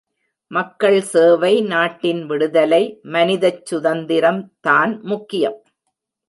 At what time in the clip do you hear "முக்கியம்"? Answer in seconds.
5.03-5.59